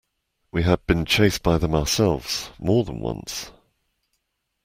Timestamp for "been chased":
0.87-1.43